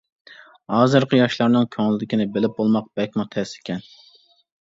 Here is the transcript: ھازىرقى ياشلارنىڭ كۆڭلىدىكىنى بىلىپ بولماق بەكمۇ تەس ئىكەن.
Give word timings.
ھازىرقى 0.75 1.19
ياشلارنىڭ 1.19 1.67
كۆڭلىدىكىنى 1.75 2.27
بىلىپ 2.37 2.55
بولماق 2.61 2.87
بەكمۇ 3.01 3.27
تەس 3.37 3.53
ئىكەن. 3.59 3.85